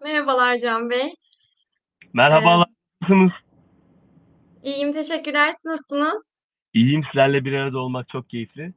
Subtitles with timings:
[0.00, 1.14] Merhabalar Can Bey.
[2.12, 3.32] Merhabalar, Eee nasılsınız?
[4.62, 5.48] İyiyim, teşekkürler.
[5.48, 6.22] Siz nasılsınız?
[6.74, 8.72] İyiyim, sizlerle bir arada olmak çok keyifli.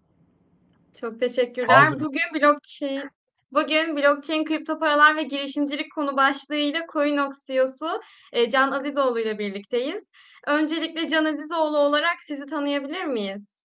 [1.01, 1.75] Çok teşekkürler.
[1.75, 1.99] Hazırım.
[1.99, 3.09] Bugün blockchain
[3.51, 8.01] bugün blockchain, kripto paralar ve girişimcilik konu başlığıyla Coinox CEO'su,
[8.33, 10.11] eee, Can Azizoğlu ile birlikteyiz.
[10.47, 13.61] Öncelikle Can Azizoğlu olarak sizi tanıyabilir miyiz?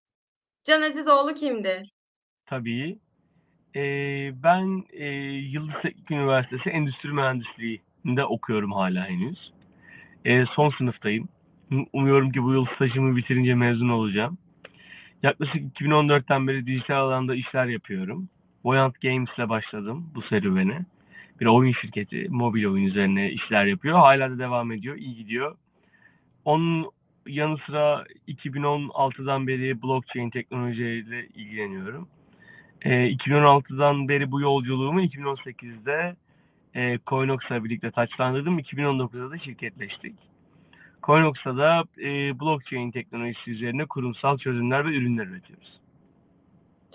[0.65, 1.93] Can Azizoğlu kimdir?
[2.47, 2.99] Tabii.
[4.43, 9.53] Ben, eee, Yıldız Teknik Üniversitesi Endüstri Mühendisliği'nde okuyorum hâlâ henüz.
[10.25, 11.29] Eee, son sınıftayım.
[11.93, 14.39] Umuyorum ki bu yıl stajımı bitirince mezun olacağım.
[15.23, 18.29] Yaklaşık 2014'ten beri dijital alanda işler yapıyorum.
[18.65, 20.85] Voyant Games'le başladım bu serüvene.
[21.41, 23.99] Bir oyun şirketi, mobil oyun üzerine işler yapıyor.
[23.99, 25.57] Hâlâ da devam ediyor, iyi gidiyor.
[26.45, 26.91] Onun
[27.27, 32.09] yanı sıra 2016'dan beri blockchain teknolojileriyle ilgileniyorum.
[32.85, 36.17] Eee, 2016'dan beri bu yolculuğumu 2018'de,
[36.75, 38.59] eee, Coinox'la birlikte taçlandırdım.
[38.59, 40.15] 2019'da da şirketleştik.
[41.03, 45.81] Coinox'ta da, eee, blockchain teknolojisi üzerine kurumsal çözümler ve ürünler üretiyoruz.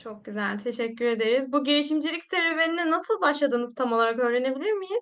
[0.03, 1.52] Çok güzel, teşekkür ederiz.
[1.53, 5.02] Bu girişimcilik serüvenine nasıl başladınız tam olarak öğrenebilir miyiz?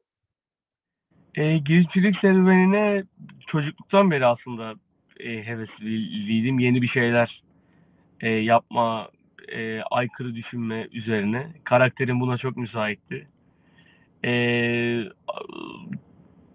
[1.37, 3.03] Eee, girişimcilik serüvenine
[3.47, 4.73] çocukluktan beri aslında,
[5.19, 6.59] eee, hevesliydim.
[6.59, 7.43] Yeni bir şeyler,
[8.23, 9.09] eee, yapma,
[9.51, 11.47] eee, aykırı düşünme üzerine.
[11.63, 13.27] Karakterim buna çok müsaitti.
[14.23, 15.09] Eee,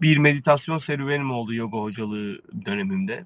[0.01, 3.25] bir meditasyon serüvenim oldu yoga hocalığı dönemimde.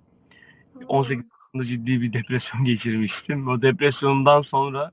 [0.87, 1.39] 18 A!
[1.55, 3.47] yaşında ciddi bir depresyon geçirmiştim.
[3.47, 4.91] O depresyondan sonra,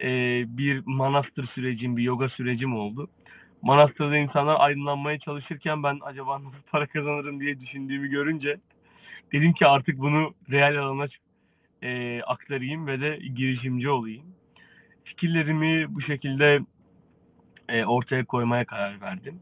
[0.00, 3.08] eee, bir manastır sürecim, bir yoga sürecim oldu.
[3.62, 8.56] Manastırda insanlar aydınlanmaya çalışırken ben acaba nasıl para kazanırım diye düşündüğümü görünce
[9.32, 11.08] dedim ki artık bunu reel alana
[11.82, 14.26] eee, aktarayım ve de girişimci olayım.
[15.04, 16.60] Fikirlerimi bu şekilde,
[17.70, 19.40] eee, ortaya koymaya karar verdim.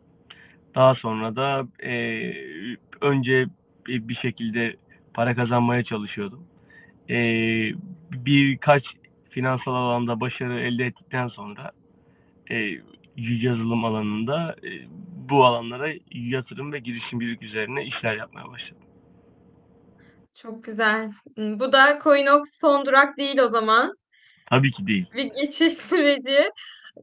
[0.75, 3.47] Daha sonra da, eee, önce
[3.89, 4.77] bi bir şekilde
[5.15, 6.41] para kazanmaya çalışıyordum.
[7.09, 7.75] Eee,
[8.13, 8.85] birkaç
[9.31, 11.73] finansal alanda başarı elde ettikten sonra,
[12.51, 12.83] eee,
[13.17, 14.87] yazılım alanında, eee,
[15.31, 18.80] bu alanlara yatırım ve girişimcilik üzerine işler yapmaya başladım.
[20.43, 21.11] Çok güzel.
[21.37, 23.95] Bu da Coinox son durak değil o zaman.
[24.51, 25.07] Tabii ki değil.
[25.17, 26.51] Bir geçiş süreci.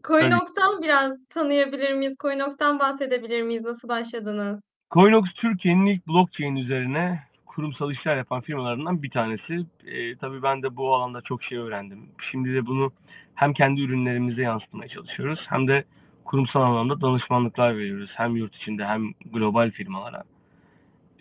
[0.03, 2.15] Coinox'tan biraz tanıyabilir miyiz?
[2.21, 3.63] Coinox'tan bahsedebilir miyiz?
[3.63, 4.61] Nasıl başladınız?
[4.91, 9.65] Coinox Türkiye'nin ilk blockchain üzerine kurumsal işler yapan firmalarından bir tanesi.
[9.85, 12.09] Eee, tabii ben de bu alanda çok şey öğrendim.
[12.31, 12.91] Şimdi de bunu
[13.35, 15.83] hem kendi ürünlerimize yansıtmaya çalışıyoruz hem de
[16.25, 18.09] kurumsal anlamda danışmanlıklar veriyoruz.
[18.13, 20.23] Hem yurt içinde hem global firmalara.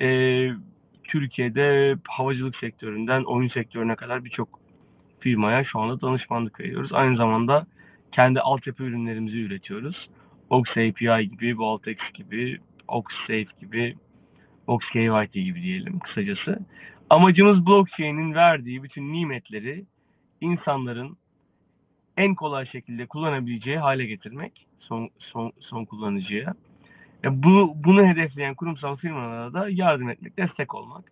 [0.01, 0.55] Eee,
[1.09, 4.49] Türkiye'de havacılık sektöründen oyun sektörüne kadar birçok
[5.21, 6.93] firmaya şu anda danışmanlık veriyoruz.
[6.93, 7.67] Aynı zamanda
[8.13, 10.09] kendi altyapı ürünlerimizi üretiyoruz.
[10.51, 12.59] Ox API gibi, Vaultex gibi,
[12.89, 13.97] Oxsafe gibi,
[14.67, 16.59] OxKYT gibi diyelim kısacası.
[17.11, 19.85] Amacımız blockchain'in verdiği bütün nimetleri
[20.41, 21.17] insanların
[22.17, 26.55] en kolay şekilde kullanabileceği hâle getirmek son son son kullanıcıya.
[27.27, 31.05] E, bu bunu hedefleyen kurumsal firmalara da yardım etmek, destek olmak.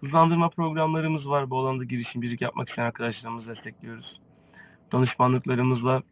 [0.00, 1.50] Hızlandırma programlarımız var.
[1.50, 4.20] Bu alanda girişimcilik yapmak isteyen arkadaşlarımızı destekliyoruz.
[4.92, 6.02] Danışmanlıklarımızla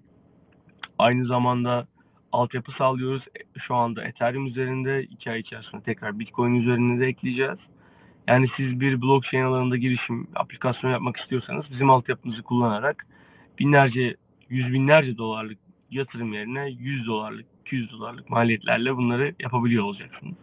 [0.98, 1.86] aynı zamanda
[2.32, 3.22] altyapı sağlıyoruz.
[3.22, 7.58] E, şu anda Ethereum üzerinde, 2 ay içerisinde tekrar Bitcoin üzerine de ekleyeceğiz.
[8.28, 13.06] Yani siz bir blockchain alanında girişim, aplikasyon yapmak istiyorsanız bizim altyapımızı kullanarak
[13.58, 14.16] binlerce,
[14.48, 15.58] yüz binlerce dolarlık
[15.90, 16.70] yatırım yerine
[17.72, 20.34] $100'lık, $200'lık maliyetlerle bunları yapabiliyor olacaksınız.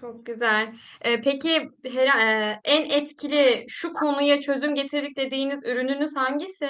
[0.00, 0.74] Çok güzel.
[1.04, 6.68] Eee, peki hera eee, en etkili, şu konuya çözüm getirdik dediğiniz ürününüz hangisi?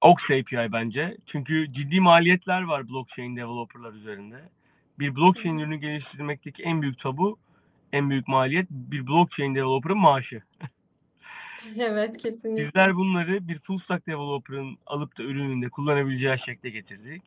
[0.00, 1.16] Ox API bence.
[1.26, 4.36] Çünkü ciddi maliyetler var blockchain developer'lar üzerinde.
[4.98, 7.38] Bir blockchain ürünü geliştirmekteki en büyük tabu,
[7.92, 10.42] en büyük maliyet bir blockchain developer'ın maaşı.
[11.78, 12.66] Evet, kesinlikle.
[12.66, 17.22] Bizler bunları bir full stack developer'ın alıp da ürününde kullanabileceği şekle getirdik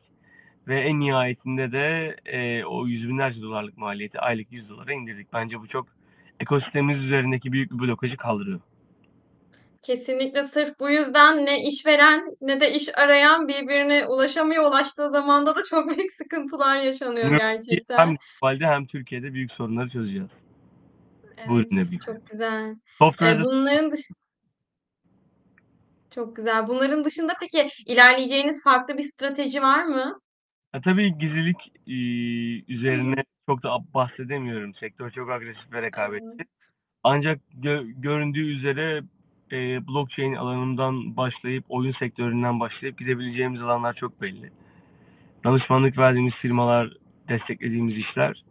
[0.68, 5.32] ve en nihayetinde de, eee, o yüz binlerce dolarlık maliyeti aylık $100'a indirdik.
[5.32, 5.86] Bence bu çok
[6.40, 8.60] ekosistemimiz üzerindeki büyük bir blokajı kaldırıyor.
[9.82, 14.64] Kesinlikle sırf bu yüzden ne işveren ne de iş arayan birbirine ulaşamıyor.
[14.64, 18.16] Ulaştığı zamanda da çok büyük sıkıntılar yaşanıyor ki hem gerçekten.
[18.42, 20.28] globalde hem Türkiye'de büyük sorunları çözeceğiz.
[21.48, 22.12] Bu Evet, ürünle birlikte.
[22.12, 22.74] çok güzel.
[22.98, 24.00] Software Eee, as a bunların dış
[26.10, 26.66] Çok güzel.
[26.68, 30.20] Bunların dışında peki ilerleyeceğiniz farklı bir strateji var mı?
[30.74, 32.72] Ya, tabii gizlilik, hı.
[32.72, 34.74] üzerine çok da bahsedemiyorum.
[34.74, 36.44] Sektör çok agresif ve rekabetçi.
[37.04, 39.02] Ancak gö göründüğü üzere,
[39.52, 44.50] eee, blockchain alanından başlayıp, oyun sektöründen başlayıp gidebileceğimiz alanlar çok belli.
[45.44, 46.92] Danışmanlık verdiğimiz firmalar
[47.28, 48.42] desteklediğimiz işler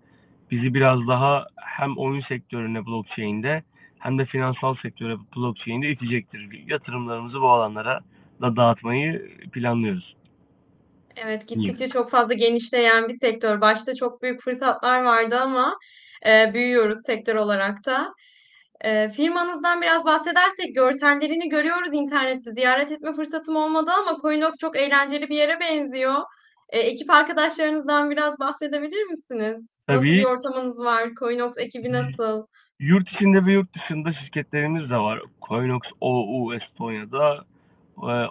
[0.52, 3.64] bizi biraz daha hem oyun sektörüne blockchain'de
[4.00, 6.68] hem de finansal sektöre blockchain'de itecektir.
[6.68, 8.00] Yatırımlarımızı bu alanlara
[8.42, 10.16] da dağıtmayı planlıyoruz.
[11.24, 13.62] Evet, gittikçe çok fazla genişleyen bir sektör.
[13.62, 15.78] Başta çok büyük fırsatlar vardı ama
[16.26, 18.14] e, büyüyoruz sektör olarak da.
[18.82, 22.52] E, firmanızdan biraz bahsedersek görsellerini görüyoruz internette.
[22.52, 26.22] Ziyaret etme fırsatım olmadı ama Coinox çok eğlenceli bir yere benziyor.
[26.70, 29.66] E, ekip arkadaşlarınızdan biraz bahsedebilir misiniz?
[29.88, 30.12] Nasıl Tabii.
[30.12, 31.10] bir ortamınız var?
[31.20, 32.46] Coinox ekibi nasıl?
[32.80, 35.22] Yurt içinde ve yurt dışında şirketlerimiz de var.
[35.48, 37.46] Coinox OU Estonya'da,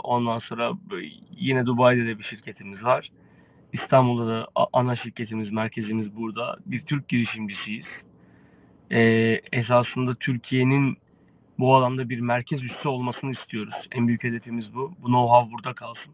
[0.03, 0.73] ondan sonra
[1.37, 3.11] yine Dubai'de de bir şirketimiz var.
[3.73, 6.57] İstanbul'da da ana şirketimiz, merkezimiz burada.
[6.67, 7.87] Biz Türk girişimcisiyiz.
[8.91, 9.01] E,
[9.53, 10.97] esasında Türkiye'nin
[11.59, 13.75] bu alanda bir merkez üssü olmasını istiyoruz.
[13.93, 14.93] En büyük hedefimiz bu.
[15.03, 16.13] Bu know-how burada kalsın.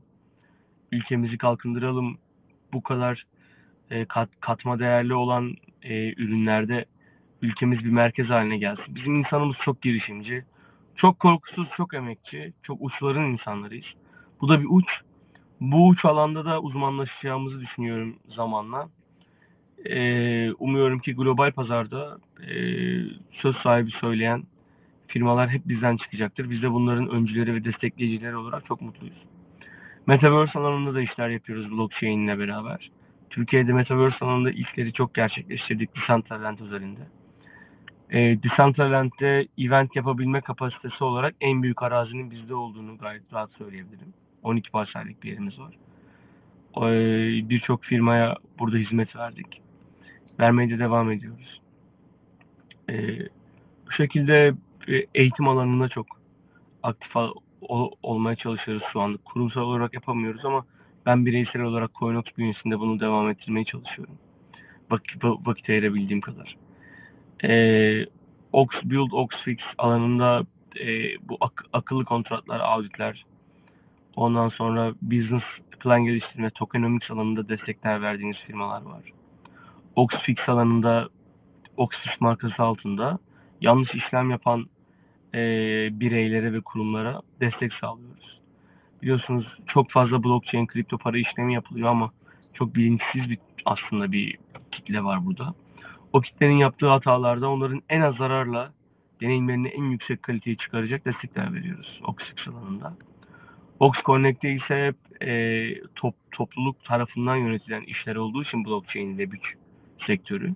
[0.92, 2.18] Ülkemizi kalkındıralım.
[2.72, 3.24] Bu kadar
[3.90, 6.84] e, kat, katma değerli olan e, ürünlerde
[7.42, 8.94] ülkemiz bir merkez haline gelsin.
[8.94, 10.44] Bizim insanımız çok girişimci,
[11.02, 13.86] çok korkusuz, çok emekçi, çok uçların insanlarıyız.
[14.40, 14.86] Bu da bir uç.
[15.60, 18.88] Bu uç alanda da uzmanlaşacağımızı düşünüyorum zamanla.
[19.84, 22.54] Ee, umuyorum ki global pazarda e,
[23.42, 24.42] söz sahibi söyleyen
[25.06, 26.50] firmalar hep bizden çıkacaktır.
[26.50, 29.18] Biz de bunların öncüleri ve destekleyicileri olarak çok mutluyuz.
[30.06, 32.90] Metaverse alanında da işler yapıyoruz blockchain ile beraber.
[33.30, 37.00] Türkiye'de Metaverse alanında ilkleri çok gerçekleştirdik Decentraland özelinde.
[38.12, 44.14] E, Decentraland'de event yapabilme kapasitesi olarak en büyük arazinin bizde olduğunu gayet rahat söyleyebilirim.
[44.42, 45.74] 12 parsellik bir yerimiz var.
[46.76, 49.60] E, Birçok firmaya burada hizmet verdik.
[50.40, 51.60] Vermeye de devam ediyoruz.
[52.90, 53.18] E,
[53.86, 54.54] bu şekilde
[54.88, 56.06] e, eğitim alanında çok
[56.82, 59.18] aktif ol- ol- olmaya çalışıyoruz şu anda.
[59.24, 60.64] Kurumsal olarak yapamıyoruz ama
[61.06, 64.14] ben bireysel olarak Coinox bünyesinde bunu devam ettirmeye çalışıyorum.
[64.90, 66.56] Vakit, vakit ayırabildiğim kadar.
[67.44, 68.06] Ee,
[68.52, 70.42] Ox Build, Ox Fix alanında
[70.80, 70.86] e,
[71.28, 73.24] bu ak- akıllı kontratlar, auditler,
[74.16, 75.42] ondan sonra business
[75.80, 79.02] plan geliştirme, tokenomics alanında destekler verdiğimiz firmalar var.
[79.96, 81.08] Ox Fix alanında
[81.76, 83.18] Oxfix markası altında
[83.60, 84.66] yanlış işlem yapan
[85.34, 85.40] e,
[86.00, 88.38] bireylere ve kurumlara destek sağlıyoruz.
[89.02, 92.10] Biliyorsunuz çok fazla blockchain, kripto para işlemi yapılıyor ama
[92.54, 94.38] çok bilinçsiz bir aslında bir
[94.72, 95.54] kitle var burada.
[96.12, 98.72] O kitlenin yaptığı hatalarda onların en az zararla
[99.20, 102.94] deneyimlerini en yüksek kaliteye çıkaracak destekler veriyoruz Oxfix alanında.
[103.80, 109.58] Ox Connect'te ise hep e, top, topluluk tarafından yönetilen işler olduğu için blockchain ve büyük
[110.06, 110.54] sektörü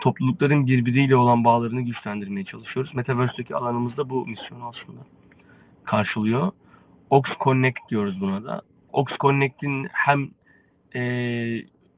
[0.00, 2.94] toplulukların birbiriyle olan bağlarını güçlendirmeye çalışıyoruz.
[2.94, 5.00] Metaverse'deki alanımızda bu misyon aslında
[5.84, 6.52] karşılıyor.
[7.10, 8.62] Ox Connect diyoruz buna da.
[8.92, 10.30] Ox Connect'in hem
[10.94, 11.00] e,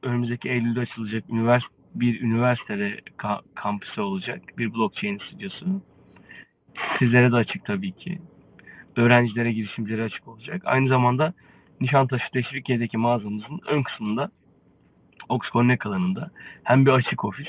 [0.01, 1.63] önümüzdeki Eylül'de açılacak ünivers
[1.95, 4.41] bir üniversitede ka- kampüsü olacak.
[4.57, 5.81] Bir blockchain stüdyosu.
[6.99, 8.19] Sizlere de açık tabii ki.
[8.95, 10.61] Öğrencilere, girişimcilere açık olacak.
[10.65, 11.33] Aynı zamanda
[11.81, 14.31] Nişantaşı Teşvikiye'deki mağazamızın ön kısmında
[15.29, 16.31] Ox Connect alanında
[16.63, 17.47] hem bir açık ofis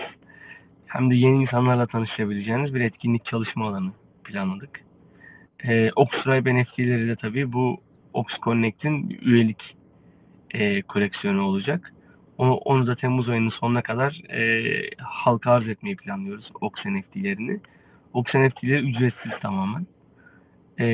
[0.87, 3.93] hem de yeni insanlarla tanışabileceğiniz bir etkinlik çalışma alanı
[4.25, 4.81] planladık.
[5.65, 7.81] Ee, Oxtribe NFT'leri de tabii bu
[8.13, 9.77] Ox Connect'in üyelik
[10.51, 11.94] e, koleksiyonu olacak.
[12.39, 17.61] Onu, da Temmuz ayının sonuna kadar e, halka arz etmeyi planlıyoruz Ox NFT'lerini.
[18.13, 19.87] Ox NFT'leri ücretsiz tamamen.
[20.81, 20.87] E,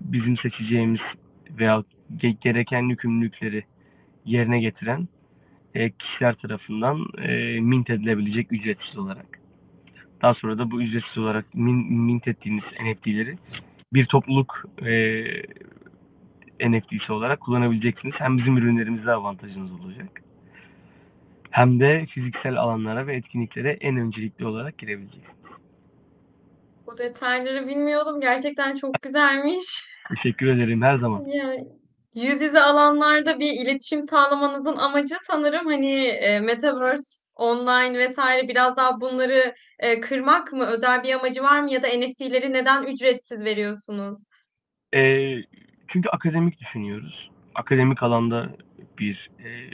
[0.00, 1.00] bizim seçeceğimiz
[1.50, 1.84] veya
[2.16, 3.64] ge- gereken yükümlülükleri
[4.24, 5.08] yerine getiren
[5.74, 9.40] e, kişiler tarafından e, mint edilebilecek ücretsiz olarak.
[10.22, 13.38] Daha sonra da bu ücretsiz olarak min, mint ettiğiniz NFT'leri
[13.92, 15.24] bir topluluk e,
[16.68, 18.14] NFT'si olarak kullanabileceksiniz.
[18.18, 20.23] Hem bizim ürünlerimizde avantajınız olacak.
[21.54, 25.36] Hem de fiziksel alanlara ve etkinliklere en öncelikli olarak girebileceksiniz.
[26.86, 28.20] Bu detayları bilmiyordum.
[28.20, 29.84] Gerçekten çok güzelmiş.
[30.08, 31.24] Teşekkür ederim her zaman.
[31.24, 31.64] Yani
[32.14, 39.00] yüz yüze alanlarda bir iletişim sağlamanızın amacı sanırım hani e, Metaverse, online vesaire biraz daha
[39.00, 40.66] bunları e, kırmak mı?
[40.66, 41.72] Özel bir amacı var mı?
[41.72, 44.18] Ya da NFT'leri neden ücretsiz veriyorsunuz?
[44.94, 45.00] E,
[45.88, 47.30] çünkü akademik düşünüyoruz.
[47.54, 48.48] Akademik alanda
[48.98, 49.70] bir e,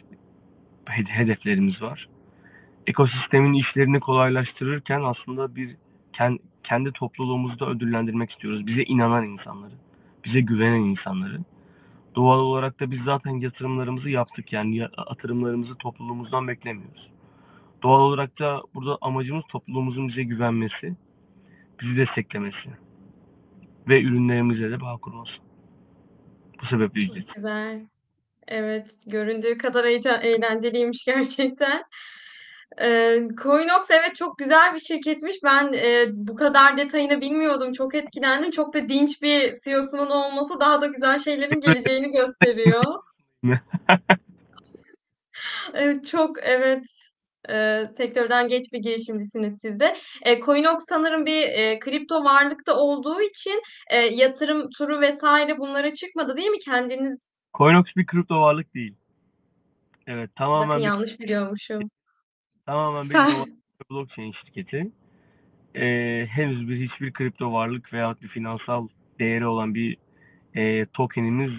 [0.86, 2.08] hedeflerimiz var.
[2.86, 5.76] Ekosistemin işlerini kolaylaştırırken aslında bir
[6.12, 8.66] ken- kendi topluluğumuzu da ödüllendirmek istiyoruz.
[8.66, 9.72] Bize inanan insanları,
[10.24, 11.38] bize güvenen insanları.
[12.14, 14.52] Doğal olarak da biz zaten yatırımlarımızı yaptık.
[14.52, 17.08] Yani ya- yatırımlarımızı topluluğumuzdan beklemiyoruz.
[17.82, 20.96] Doğal olarak da burada amacımız topluluğumuzun bize güvenmesi,
[21.80, 22.70] bizi desteklemesi
[23.88, 25.32] ve ürünlerimize de bağ kurması.
[26.62, 27.34] Bu sebeple ücretsiz.
[27.34, 27.80] Güzel.
[28.50, 31.82] Evet, göründüğü kadar heyecan, eğlenceliymiş gerçekten.
[32.80, 35.36] Eee, Coinox evet çok güzel bir şirketmiş.
[35.44, 37.72] Ben eee, bu kadar detayını bilmiyordum.
[37.72, 38.50] Çok etkilendim.
[38.50, 42.84] Çok da dinç bir CEO'sunun olması daha da güzel şeylerin geleceğini gösteriyor.
[45.74, 46.84] Evet, çok evet.
[47.48, 49.96] Eee, sektörden genç bir girişimcisiniz siz de.
[50.26, 56.36] Eee, Coinox sanırım bir eee, kripto varlıkta olduğu için eee, yatırım turu vesaire bunlara çıkmadı
[56.36, 56.58] değil mi?
[56.58, 58.94] Kendiniz Coinox bir kripto varlık değil.
[60.06, 61.90] Evet, bakın tamamen bir yanlış biliyormuşum.
[62.66, 63.34] tamamen bir Süper.
[63.90, 64.90] blockchain şirketi.
[65.74, 68.88] Ee, henüz bir hiçbir kripto varlık veya bir finansal
[69.18, 69.96] değeri olan bir
[70.54, 71.52] e, tokenimiz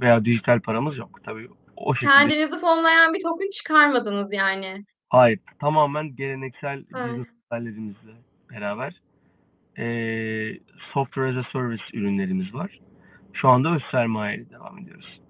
[0.00, 1.20] veya dijital paramız yok.
[1.24, 2.10] Tabii o şekilde.
[2.10, 4.84] Kendinizi fonlayan bir token çıkarmadınız yani.
[5.08, 7.08] Hayır, tamamen geleneksel Süper.
[7.08, 8.12] business modellerimizle
[8.50, 8.94] beraber
[9.78, 9.86] e,
[10.92, 12.80] software as a service ürünlerimiz var.
[13.34, 15.20] Şu anda öz sermayeyle devam ediyoruz.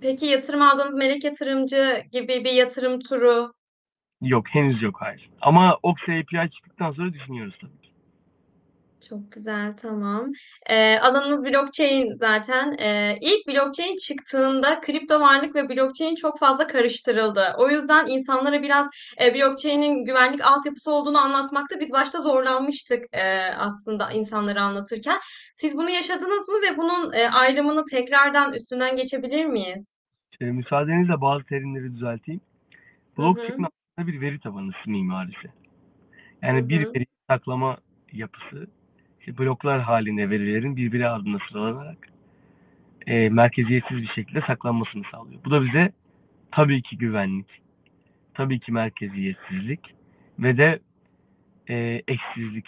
[0.00, 3.52] Peki yatırım aldığınız melek yatırımcı gibi bir yatırım turu
[4.20, 5.30] Yok, henüz yok hayır.
[5.40, 7.85] Ama Oxy API çıktıktan sonra düşünüyoruz tabii ki.
[9.08, 10.32] Çok güzel, tamam.
[10.70, 12.76] Eee, alanınız blockchain zaten.
[12.78, 17.54] Eee, ilk blockchain çıktığında kripto varlık ve blockchain çok fazla karıştırıldı.
[17.58, 18.86] O yüzden insanlara biraz
[19.20, 25.18] e, blockchain'in güvenlik altyapısı olduğunu anlatmakta biz başta zorlanmıştık e, aslında insanlara anlatırken.
[25.54, 29.92] Siz bunu yaşadınız mı ve bunun e, ayrımını tekrardan üstünden geçebilir miyiz?
[30.40, 32.40] E, müsaadenizle bazı terimleri düzelteyim.
[33.16, 33.66] Hı Blockchain hı.
[33.96, 35.48] aslında bir veri tabanı mimarisi.
[35.48, 35.52] Hı
[36.42, 36.94] Yani bir hı.
[36.94, 37.76] veri saklama
[38.12, 38.66] yapısı,
[39.38, 41.98] bloklar halinde verilerin birbiri ardına sıralanarak
[43.06, 45.40] e, merkeziyetsiz bir şekilde saklanmasını sağlıyor.
[45.44, 45.92] Bu da bize
[46.50, 47.46] tabii ki güvenlik,
[48.34, 49.80] tabii ki merkeziyetsizlik
[50.38, 50.78] ve de
[51.68, 52.66] e, eşsizlik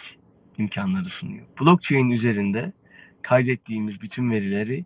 [0.57, 1.45] imkanları sunuyor.
[1.61, 2.73] Blockchain üzerinde
[3.21, 4.85] kaydettiğimiz bütün verileri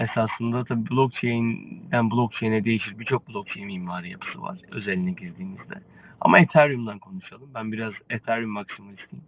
[0.00, 5.74] esasında tabii blockchain'den blockchain'e değişir birçok blockchain mimari yapısı var özeline girdiğimizde.
[6.20, 7.50] Ama Ethereum'dan konuşalım.
[7.54, 9.24] Ben biraz Ethereum maksimalistiyim.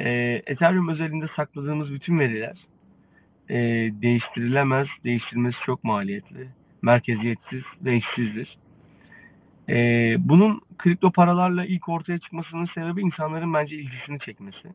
[0.00, 2.56] Ee, Ethereum özelinde sakladığımız bütün veriler
[3.50, 3.56] e,
[4.02, 6.48] değiştirilemez, değiştirmesi çok maliyetli,
[6.82, 8.58] merkeziyetsiz ve eşsizdir.
[9.68, 14.68] Ee, bunun kripto paralarla ilk ortaya çıkmasının sebebi insanların bence ilgisini çekmesi.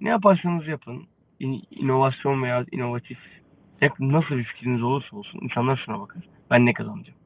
[0.00, 1.06] Ne yaparsanız yapın,
[1.40, 3.18] in- inovasyon veya inovatif
[3.82, 6.22] ne- nasıl bir fikriniz olursa olsun insanlar şuna bakar.
[6.50, 7.18] Ben ne kazanacağım?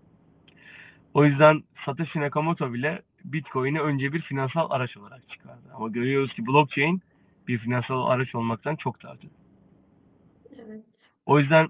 [1.14, 3.02] O yüzden Satoshi Nakamoto bile
[3.33, 5.73] Bitcoin'i önce bir finansal araç olarak çıkardı.
[5.75, 7.03] Ama görüyoruz ki blockchain
[7.49, 9.29] bir finansal araç olmaktan çok daha öte.
[10.59, 10.85] Evet.
[11.27, 11.69] O yüzden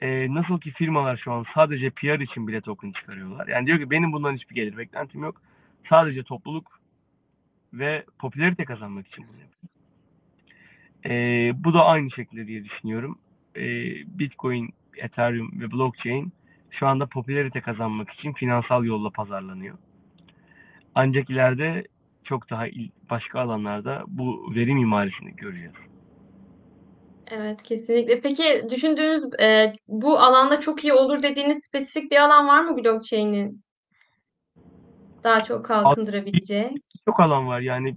[0.00, 3.48] e, nasıl ki firmalar şu an sadece PR için bile token çıkarıyorlar.
[3.48, 5.40] Yani diyor ki benim bundan hiçbir gelir beklentim yok.
[5.88, 6.80] Sadece topluluk
[7.72, 9.68] ve popülarite kazanmak için bunu yapıyorum.
[11.04, 11.10] E,
[11.64, 13.18] bu da aynı şekilde diye düşünüyorum.
[13.56, 13.62] E,
[14.18, 16.32] Bitcoin, Ethereum ve blockchain
[16.70, 19.78] şu anda popülarite kazanmak için finansal yolla pazarlanıyor.
[20.94, 21.84] Ancak ileride
[22.24, 22.64] çok daha
[23.10, 25.72] başka alanlarda bu veri mimarisini göreceğiz.
[27.30, 28.20] Evet, kesinlikle.
[28.20, 33.62] Peki düşündüğünüz e, bu alanda çok iyi olur dediğiniz spesifik bir alan var mı blockchain'in
[35.24, 36.70] daha çok kalkındırabileceği?
[37.08, 37.96] Çok alan var yani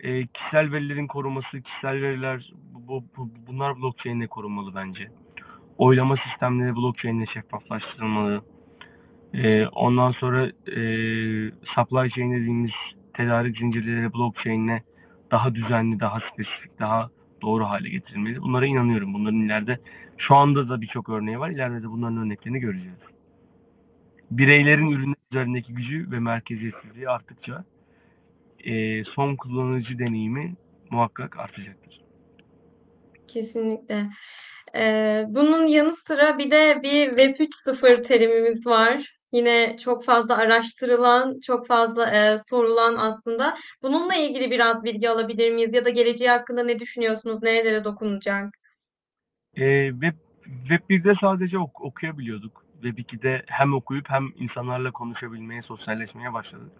[0.00, 5.08] e, kişisel verilerin korunması, kişisel veriler bu, bu- bunlar blockchain'le korunmalı bence.
[5.78, 8.42] Oylama sistemleri blockchain'le şeffaflaştırılmalı.
[9.34, 10.80] E, ondan sonra e,
[11.74, 12.70] supply chain dediğimiz
[13.14, 14.80] tedarik zincirleri blockchain'le
[15.30, 17.10] daha düzenli, daha spesifik, daha
[17.42, 18.42] doğru hale getirilmeli.
[18.42, 19.14] Bunlara inanıyorum.
[19.14, 19.78] Bunların ileride
[20.18, 21.50] şu anda da birçok örneği var.
[21.50, 22.98] İleride de bunların örneklerini göreceğiz.
[24.30, 27.64] Bireylerin ürünler üzerindeki gücü ve merkeziyetsizliği arttıkça
[28.64, 30.54] e, son kullanıcı deneyimi
[30.90, 32.00] muhakkak artacaktır.
[33.28, 34.06] Kesinlikle.
[34.74, 39.17] Ee, bunun yanı sıra bir de bir Web 3.0 terimimiz var.
[39.32, 43.56] Yine çok fazla araştırılan, çok fazla e, sorulan aslında.
[43.82, 45.74] Bununla ilgili biraz bilgi alabilir miyiz?
[45.74, 47.42] Ya da geleceği hakkında ne düşünüyorsunuz?
[47.42, 48.54] Nerelere dokunacak?
[49.56, 52.64] E, Web, Web 1'de sadece ok- okuyabiliyorduk.
[52.82, 56.72] Web 2'de hem okuyup hem insanlarla konuşabilmeye, sosyalleşmeye başladık.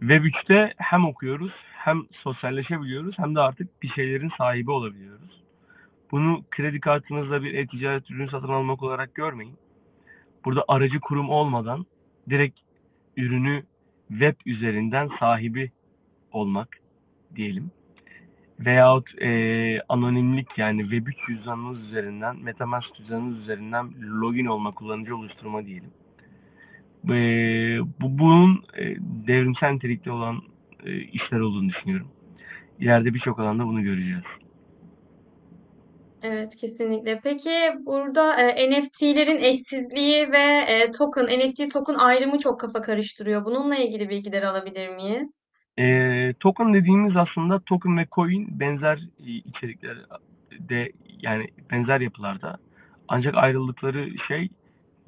[0.00, 5.42] Web 3'te hem okuyoruz, hem sosyalleşebiliyoruz, hem de artık bir şeylerin sahibi olabiliyoruz.
[6.10, 9.56] Bunu kredi kartınızla bir e-ticaret ürünü satın almak olarak görmeyin.
[10.44, 11.86] Burada aracı kurum olmadan
[12.30, 12.60] direkt
[13.16, 13.62] ürünü
[14.08, 15.70] web üzerinden sahibi
[16.32, 16.68] olmak
[17.36, 17.70] diyelim.
[18.60, 25.66] Veyahut e, anonimlik yani Web 3 cüzdanınız üzerinden, Metamask cüzdanınız üzerinden login olma, kullanıcı oluşturma
[25.66, 25.90] diyelim.
[27.08, 27.14] E,
[28.00, 28.96] bu bunun e,
[29.26, 30.42] devrimsel nitelikli olan
[30.84, 32.08] e, işler olduğunu düşünüyorum.
[32.78, 34.24] İleride birçok alanda bunu göreceğiz.
[36.24, 37.20] Evet, kesinlikle.
[37.24, 37.50] Peki
[37.86, 43.44] burada e, NFT'lerin eşsizliği ve e, token, NFT token ayrımı çok kafa karıştırıyor.
[43.44, 45.44] Bununla ilgili bilgiler alabilir miyiz?
[45.78, 49.96] Ee, token dediğimiz aslında token ve coin benzer e, içerikler
[50.58, 52.56] de yani benzer yapılarda.
[53.08, 54.48] Ancak ayrıldıkları şey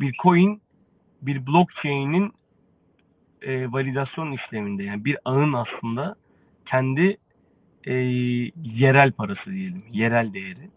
[0.00, 0.60] bir coin
[1.22, 2.32] bir blockchain'in
[3.42, 6.14] e, validasyon işleminde yani bir ağın aslında
[6.66, 7.16] kendi
[7.84, 7.92] e,
[8.62, 10.75] yerel parası diyelim, yerel değeri.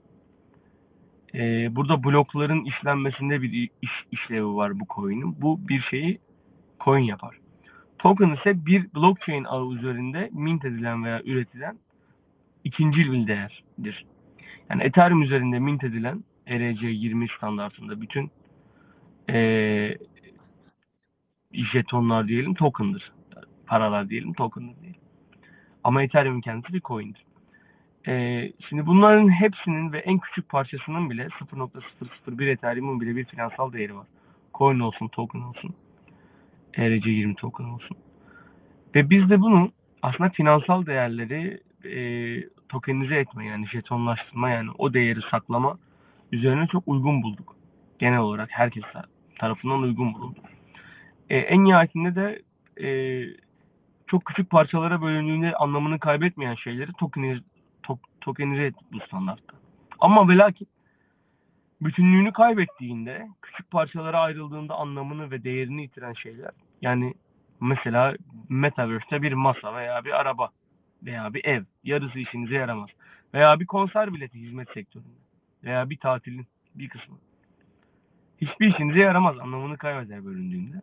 [1.36, 5.42] E, burada blokların işlenmesinde bir iş, işlevi var bu coin'in.
[5.42, 6.20] Bu bir şeyi
[6.80, 7.36] coin yapar.
[8.00, 11.78] Token ise bir blockchain ağı üzerinde mint edilen veya üretilen
[12.64, 14.06] ikinci bir değerdir.
[14.70, 18.32] Yani Ethereum üzerinde mint edilen ERC20 standartında bütün
[19.30, 19.98] e,
[21.74, 23.12] jetonlar diyelim token'dır.
[23.68, 25.02] Paralar diyelim token'dır diyelim.
[25.84, 27.29] Ama Ethereum kendisi bir coin'dir.
[28.08, 33.96] Ee, şimdi bunların hepsinin ve en küçük parçasının bile 0.001 Ethereum'un bile bir finansal değeri
[33.96, 34.08] var.
[34.54, 35.76] Coin olsun, token olsun.
[36.74, 37.98] ERC20 token olsun.
[38.96, 42.00] Ve biz de bunu aslında finansal değerleri e,
[42.70, 45.78] tokenize etme yani jetonlaştırma yani o değeri saklama
[46.32, 47.56] üzerine çok uygun bulduk.
[48.00, 48.84] Genel olarak herkes
[49.40, 50.40] tarafından uygun bulundu.
[51.30, 52.42] E, en nihayetinde de
[52.88, 52.90] e,
[54.08, 57.49] çok küçük parçalara bölündüğünde anlamını kaybetmeyen şeyleri tokenize, to,
[58.22, 59.58] tokenize ettik bu standartta.
[60.00, 60.68] Ama ve lakin
[61.82, 66.52] bütünlüğünü kaybettiğinde, küçük parçalara ayrıldığında anlamını ve değerini yitiren şeyler.
[66.82, 67.14] Yani
[67.62, 68.16] mesela
[68.50, 70.50] Metaverse'te bir masa veya bir araba
[71.04, 72.90] veya bir ev yarısı işinize yaramaz.
[73.34, 75.20] Veya bir konser bileti hizmet sektöründe
[75.64, 77.18] veya bir tatilin bir kısmı.
[78.42, 80.82] Hiçbir işinize yaramaz anlamını kaybeder bölündüğünde.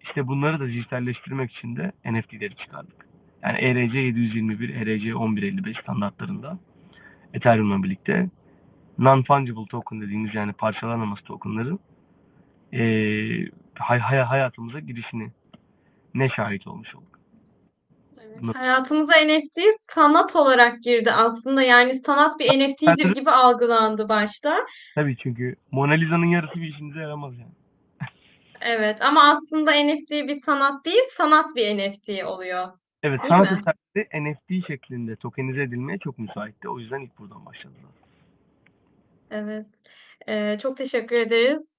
[0.00, 3.05] İşte bunları da dijitalleştirmek için de NFT'leri çıkardık.
[3.42, 6.58] Yani ERC 721, ERC 1155 standartlarında
[7.34, 8.28] Ethereum'la birlikte
[8.98, 11.78] non-fungible token dediğimiz yani parçalanamaz tokenların
[12.72, 12.82] e,
[13.74, 15.30] hay, hay, hayatımıza girişini
[16.14, 17.16] ne şahit olmuş olduk.
[18.20, 21.62] Evet, hayatımıza NFT sanat olarak girdi aslında.
[21.62, 24.56] Yani sanat bir NFT'dir gibi algılandı başta.
[24.94, 27.52] Tabii çünkü Mona Lisa'nın yarısı bir işinize yaramaz yani.
[28.60, 32.68] Evet ama aslında NFT bir sanat değil, sanat bir NFT oluyor.
[33.06, 33.62] Evet, Değil sanat mi?
[33.94, 36.68] eserleri NFT şeklinde tokenize edilmeye çok müsaitti.
[36.68, 37.90] O yüzden ilk buradan başladılar.
[39.30, 39.66] Evet.
[40.28, 41.76] Eee, çok teşekkür ederiz.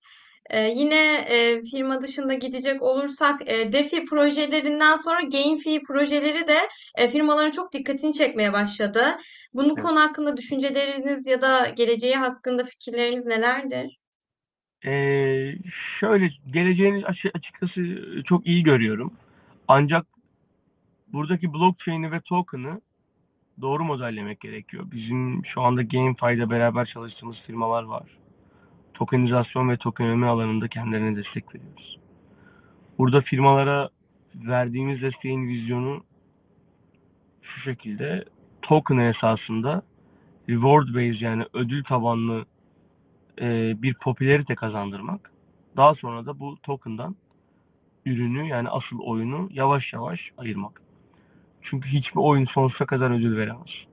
[0.54, 6.58] Eee, yine eee, firma dışında gidecek olursak eee, DeFi projelerinden sonra GameFi projeleri de
[7.00, 9.02] eee, firmaların çok dikkatini çekmeye başladı.
[9.54, 9.78] Bu Evet.
[9.84, 13.98] konu hakkında düşünceleriniz ya da geleceği hakkında fikirleriniz nelerdir?
[14.86, 15.54] Ee,
[16.00, 17.82] şöyle geleceğini açı- açıkçası
[18.28, 19.14] çok iyi görüyorum.
[19.68, 20.06] Ancak
[21.14, 22.82] buradaki blockchain'i ve token'ı
[23.62, 24.84] doğru modellemek gerekiyor.
[24.92, 28.04] Bizim şu anda GameFi'de beraber çalıştığımız firmalar var.
[28.94, 32.00] Tokenizasyon ve tokenomize alanında kendilerine destek veriyoruz.
[32.98, 33.90] Burada firmalara
[34.36, 36.04] verdiğimiz desteğin vizyonu
[37.42, 38.26] şu şekilde
[38.62, 39.82] token esasında
[40.50, 42.46] reward based yani ödül tabanlı
[43.42, 45.32] e, bir popülerite kazandırmak.
[45.78, 47.16] Daha sonra da bu token'dan
[48.06, 50.87] ürünü yani asıl oyunu yavaş yavaş ayırmak.
[51.70, 53.88] Çünkü hiçbir oyun sonsuza kadar ödül veremez.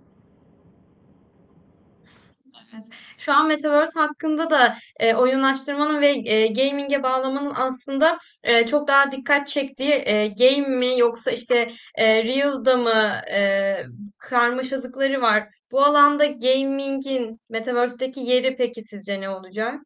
[3.19, 9.13] Şu an Metaverse hakkında da e, oyunlaştırmanın ve e, gaming'e bağlamanın aslında e, çok daha
[9.13, 13.77] dikkat çektiği e, game mi yoksa işte e, real'da mı e,
[14.19, 15.49] karmaşalıkları var.
[15.73, 19.81] Bu alanda gaming'in Metaverse'deki yeri peki sizce ne olacak?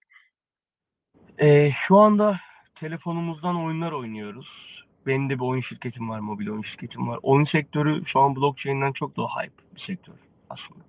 [1.41, 2.41] E, şu anda
[2.75, 4.68] telefonumuzdan oyunlar oynuyoruz.
[5.09, 7.19] Benim de bir oyun şirketim var, mobil oyun şirketim var.
[7.23, 10.15] Oyun sektörü şu an blockchain'den çok daha hype bir sektör
[10.51, 10.85] aslında.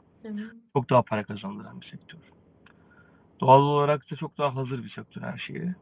[0.74, 2.20] Çok daha para kazandıran bir sektör.
[3.40, 5.76] Doğal olarak da çok daha hazır bir sektör her şeye.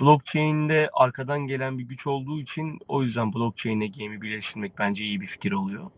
[0.00, 5.26] Blockchain'de arkadan gelen bir güç olduğu için o yüzden blockchain'e game'i birleştirmek bence iyi bir
[5.26, 5.90] fikir oluyor.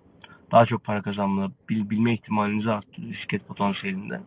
[0.53, 4.21] Daha çok para kazanma, bil, bilme ihtimalinizi arttırıyor şirket potansiyelinde.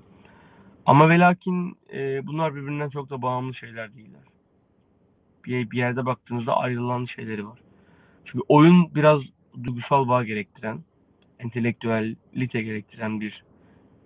[0.86, 4.22] Ama ve lakin e, bunlar birbirinden çok da bağımlı şeyler değiller.
[5.46, 7.60] Bir, bir yerde baktığınızda ayrılan şeyleri var.
[8.26, 9.22] Çünkü oyun biraz
[9.64, 10.80] duygusal bağ gerektiren,
[11.40, 13.44] entelektüellite gerektiren bir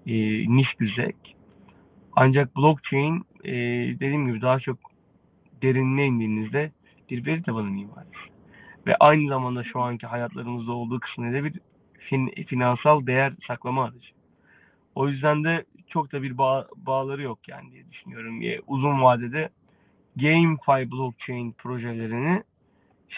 [0.08, 0.14] e,
[0.58, 1.16] niş güzek.
[2.16, 3.54] Ancak blockchain e,
[4.00, 4.78] dediğim gibi daha çok
[5.62, 6.72] derinine indiğinizde
[7.10, 8.36] bir veri tabanı mimarisi.
[8.88, 11.54] Ve aynı zamanda şu anki hayatlarımızda olduğu kısmında da bir
[12.00, 14.10] fin, finansal değer saklama aracı.
[14.96, 18.42] O yüzden de çok da bir bağ, bağları yok yani diye düşünüyorum.
[18.42, 19.50] E, uzun vadede
[20.16, 22.44] GameFi blockchain projelerini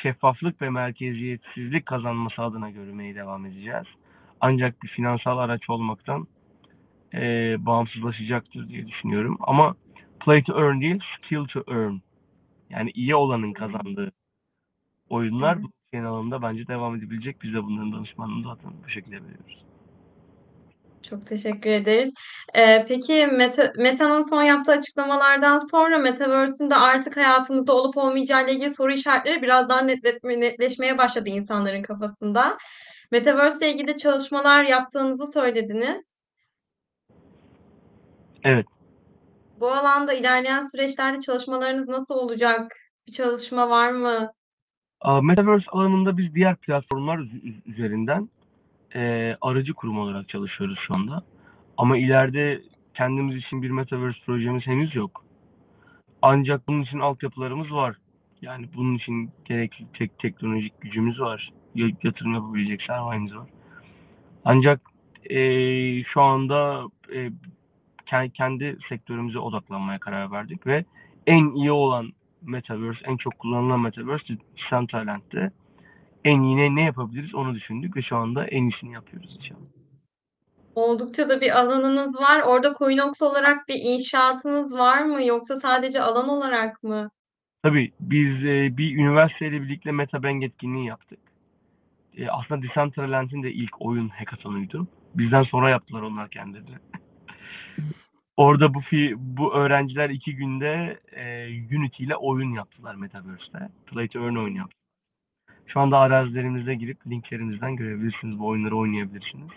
[0.03, 3.85] şeffaflık ve merkeziyetsizlik kazanması adına görmeye devam edeceğiz.
[4.41, 6.27] Ancak bir finansal araç olmaktan
[7.13, 9.37] e, bağımsızlaşacaktır diye düşünüyorum.
[9.39, 9.75] Ama
[10.25, 11.95] play to earn değil, skill to earn.
[12.69, 14.11] Yani iyi olanın kazandığı
[15.09, 17.41] oyunlar blockchain alanında bence devam edebilecek.
[17.43, 19.66] Biz de bunların danışmanlığını zaten bu şekilde veriyoruz.
[21.03, 22.13] Çok teşekkür ederiz.
[22.55, 28.69] Eee, peki Meta Meta'nın son yaptığı açıklamalardan sonra Metaverse'ün de artık hayatımızda olup olmayacağıyla ilgili
[28.69, 32.57] soru işaretleri biraz daha netletme netleşmeye başladı insanların kafasında.
[33.11, 36.17] Metaverse'le ilgili de çalışmalar yaptığınızı söylediniz.
[38.43, 38.65] Evet.
[39.59, 42.71] Bu alanda ilerleyen süreçlerde çalışmalarınız nasıl olacak?
[43.07, 44.31] Bir çalışma var mı?
[45.21, 48.29] Metaverse alanında biz diğer platformlar üz- üz- üzerinden
[48.95, 51.23] e, aracı kurum olarak çalışıyoruz şu anda.
[51.77, 52.61] Ama ileride
[52.93, 55.25] kendimiz için bir Metaverse projemiz henüz yok.
[56.21, 57.95] Ancak bunun için altyapılarımız var.
[58.41, 61.49] Yani bunun için gerekli tek teknolojik gücümüz var.
[61.75, 63.49] Ya- Yatırım yapabilecek sermayemiz var.
[64.45, 64.81] Ancak
[65.29, 65.39] e,
[66.03, 67.29] şu anda e,
[68.05, 70.85] ke- kendi sektörümüze odaklanmaya karar verdik ve
[71.27, 75.51] en iyi olan Metaverse, en çok kullanılan Metaverse Decentraland'de
[76.23, 79.67] en iyi ne, ne yapabiliriz onu düşündük ve şu anda en iyisini yapıyoruz inşallah.
[80.75, 82.41] Oldukça da bir alanınız var.
[82.41, 85.25] Orada Coinox olarak bir inşaatınız var mı?
[85.25, 87.09] Yoksa sadece alan olarak mı?
[87.63, 91.19] Tabii biz e, bir üniversiteyle birlikte MetaBank etkinliği yaptık.
[92.17, 94.87] E, aslında Decentraland'in de ilk oyun hackathonuydu.
[95.15, 96.79] Bizden sonra yaptılar onlar kendileri.
[98.37, 103.69] Orada bu fi, bu öğrenciler iki günde e, Unity ile oyun yaptılar Metaverse'te.
[103.85, 104.76] Play to Earn oyun yaptılar.
[105.67, 108.39] Şu anda arazilerimize girip linklerimizden görebilirsiniz.
[108.39, 109.49] Bu oyunları oynayabilirsiniz.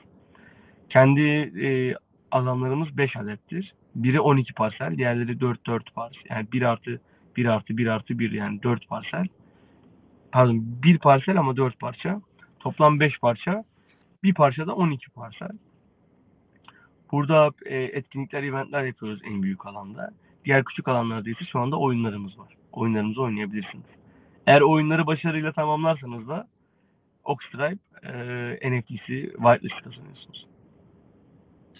[0.90, 1.20] Kendi
[1.66, 1.94] e,
[2.30, 3.74] alanlarımız 5 adettir.
[3.94, 6.22] Biri 12 parsel, diğerleri 4-4 parsel.
[6.30, 7.00] Yani 1 artı
[7.36, 9.26] 1 artı 1 artı 1 yani 4 parsel.
[10.32, 12.20] Pardon 1 parsel ama 4 parça.
[12.60, 13.64] Toplam 5 parça.
[14.22, 15.50] Bir parçada 12 parsel.
[17.12, 20.10] Burada e, etkinlikler, eventler yapıyoruz en büyük alanda.
[20.44, 22.54] Diğer küçük alanlarda ise şu anda oyunlarımız var.
[22.72, 23.99] Oyunlarımızı oynayabilirsiniz.
[24.50, 26.48] Eğer oyunları başarıyla tamamlarsanız da
[27.24, 30.46] Oxstripe e, NFT'si whitelist kazanıyorsunuz.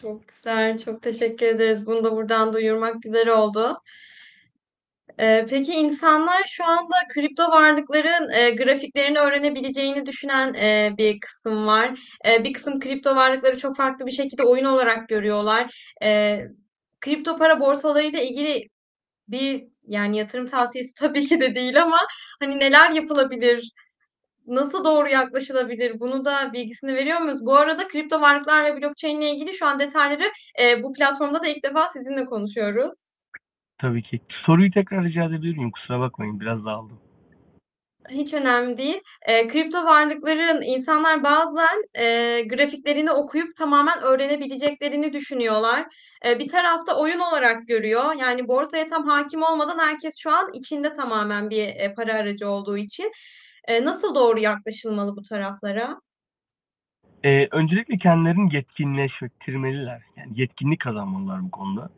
[0.00, 1.86] Çok güzel, çok teşekkür ederiz.
[1.86, 3.82] Bunu da buradan duyurmak güzel oldu.
[5.20, 12.00] Ee, peki insanlar şu anda kripto varlıkların e, grafiklerini öğrenebileceğini düşünen e, bir kısım var.
[12.26, 15.94] E, bir kısım kripto varlıkları çok farklı bir şekilde oyun olarak görüyorlar.
[16.02, 16.40] E,
[17.00, 18.68] kripto para borsalarıyla ilgili
[19.28, 21.98] bir yani yatırım tavsiyesi tabii ki de değil ama
[22.40, 23.72] hani neler yapılabilir?
[24.46, 26.00] Nasıl doğru yaklaşılabilir?
[26.00, 27.46] Bunu da bilgisini veriyor muyuz?
[27.46, 31.48] Bu arada kripto varlıklar ve blockchain ile ilgili şu an detayları e, bu platformda da
[31.48, 33.14] ilk defa sizinle konuşuyoruz.
[33.78, 34.20] Tabii ki.
[34.46, 35.70] Soruyu tekrar rica miyim?
[35.70, 36.98] Kusura bakmayın biraz dağıldım.
[38.10, 39.00] Hiç önemli değil.
[39.22, 42.04] E, kripto varlıkların insanlar bazen e,
[42.42, 45.86] grafiklerini okuyup tamamen öğrenebileceklerini düşünüyorlar.
[46.24, 48.04] Bir tarafta oyun olarak görüyor.
[48.20, 52.76] Yani borsaya tam hakim olmadan herkes şu an içinde tamamen bir e, para aracı olduğu
[52.76, 53.12] için.
[53.82, 56.00] Nasıl doğru yaklaşılmalı bu taraflara?
[57.24, 60.02] Ee, öncelikle kendilerini yetkinleştirmeliler.
[60.16, 61.88] Yani yetkinlik kazanmalılar bu konuda.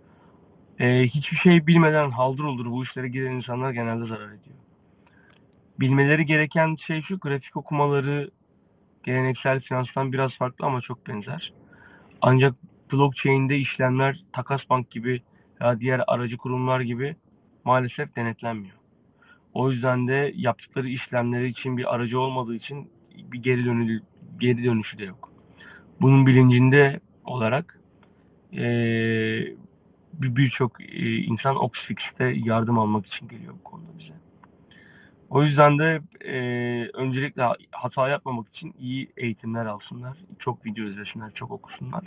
[0.78, 4.56] Ee, hiçbir şey bilmeden haldır olur bu işlere giren insanlar genelde zarar ediyor.
[5.80, 8.30] Bilmeleri gereken şey şu, grafik okumaları
[9.04, 11.52] geleneksel finanstan biraz farklı ama çok benzer.
[12.22, 12.54] Ancak
[12.92, 15.22] blockchain'de işlemler takas bank gibi
[15.60, 17.16] veya diğer aracı kurumlar gibi
[17.64, 18.76] maalesef denetlenmiyor.
[19.54, 22.90] O yüzden de yaptıkları işlemleri için bir aracı olmadığı için
[23.32, 24.00] bir geri dönülü,
[24.40, 25.32] geri dönüşü de yok.
[26.00, 27.78] Bunun bilincinde olarak
[30.12, 34.14] bir birçok e, insan Oxfix'te yardım almak için geliyor bu konuda bize.
[35.30, 36.36] O yüzden de e,
[36.94, 40.16] öncelikle hata yapmamak için iyi eğitimler alsınlar.
[40.38, 42.02] Çok video izlesinler, çok okusunlar.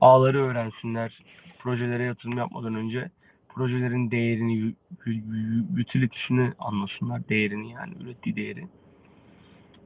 [0.00, 1.22] Ağları öğrensinler.
[1.58, 3.10] Projelere yatırım yapmadan önce
[3.48, 4.74] projelerin değerini,
[5.80, 7.28] utility'sini anlasınlar.
[7.28, 8.66] Değerini yani ürettiği değeri.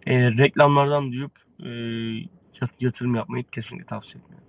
[0.07, 1.71] E, reklamlardan duyup e,
[2.81, 4.49] yatırım yapmayı kesinlikle tavsiye etmiyorum.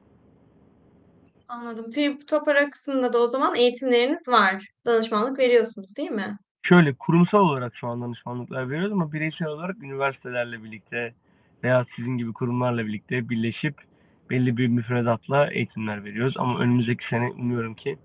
[1.47, 1.91] Anladım.
[1.91, 4.65] Kripto para kısmında da o zaman eğitimleriniz var.
[4.85, 6.37] Danışmanlık veriyorsunuz, değil mi?
[6.63, 11.13] Şöyle kurumsal olarak şu an danışmanlıklar veriyoruz ama bireysel olarak üniversitelerle birlikte
[11.63, 13.75] veya sizin gibi kurumlarla birlikte birleşip
[14.29, 16.33] belli bir müfredatla eğitimler veriyoruz.
[16.37, 17.97] Ama önümüzdeki sene umuyorum ki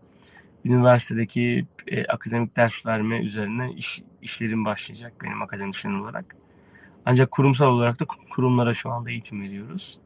[0.65, 6.37] üniversitedeki e, akademik ders verme üzerine iş, işlerim başlayacak benim akademisyen olarak.
[7.07, 9.99] Ancak kurumsal olarak da kurumlara şu anda eğitim veriyoruz.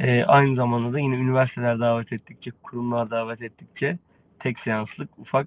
[0.00, 3.98] E, aynı zamanda da yine üniversiteler davet ettikçe, kurumlar davet ettikçe
[4.40, 5.46] tek seanslık ufak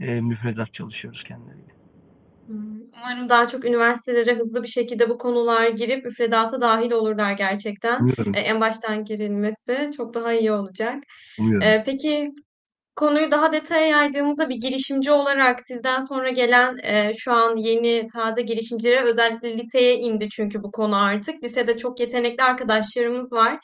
[0.00, 1.75] e, müfredat çalışıyoruz kendileriyle.
[2.46, 2.90] Hımm.
[2.96, 8.00] Umarım daha çok üniversitelere hızlı bir şekilde bu konular girip müfredata dâhil olurlar gerçekten.
[8.00, 8.34] Umuyorum.
[8.34, 10.94] Eee, en baştan girilmesi çok daha iyi olacak.
[11.38, 11.68] Umuyorum.
[11.68, 12.30] Eee, peki,
[12.96, 18.42] konuyu daha detaya yaydığımızda bir girişimci olarak sizden sonra gelen, eee, şu an yeni, taze
[18.42, 21.44] girişimcilere özellikle liseye indi çünkü bu konu artık.
[21.44, 23.58] Lisede çok yetenekli arkadaşlarımız var.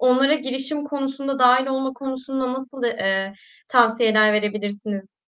[0.00, 3.34] Onlara girişim konusunda, dâhil olma konusunda nasıl, eee,
[3.68, 5.20] tavsiyeler verebilirsiniz?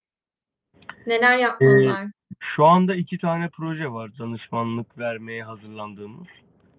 [1.07, 2.07] Neler Eee, yapmalılar?
[2.41, 6.27] Şu anda 2 tane proje var danışmanlık vermeye hazırlandığımız.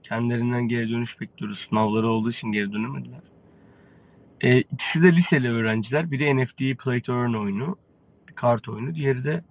[0.03, 1.65] Kendilerinden geri dönüş bekliyoruz.
[1.69, 3.21] Sınavları olduğu için geri dönemediler.
[4.43, 6.11] Eee, ikisi de liseli öğrenciler.
[6.11, 7.75] Biri NFT Play to Earn oyunu,
[8.29, 8.95] bir kart oyunu.
[8.95, 9.43] Diğeri de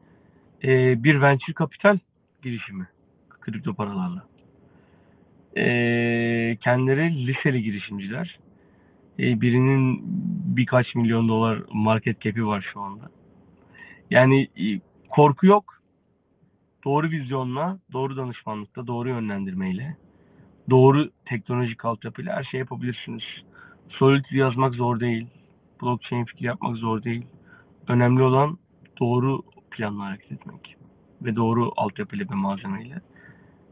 [0.63, 1.99] eee, bir venture kapital
[2.43, 2.89] girişimi
[3.41, 4.27] kripto paralarla.
[5.57, 8.39] Eee, kendileri liseli girişimciler.
[9.19, 10.01] Eee, birinin
[10.57, 13.11] birkaç milyon dolar market cap'i var şu anda.
[14.11, 15.76] Yani i korku yok.
[16.87, 19.97] Doğru vizyonla, doğru danışmanlıkla, doğru yönlendirmeyle,
[20.71, 23.23] doğru teknolojik altyapıyla her şeyi yapabilirsiniz.
[23.89, 25.27] Solidity yazmak zor değil.
[25.83, 27.27] Blockchain fikri yapmak zor değil.
[27.89, 28.59] Önemli olan
[29.01, 30.77] doğru planla hareket etmek
[31.23, 33.01] ve doğru altyapıyla ve malzemeyle.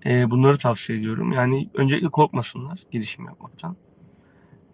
[0.05, 1.33] Eee, bunları tavsiye ediyorum.
[1.33, 3.77] Yani öncelikle korkmasınlar girişim yapmaktan.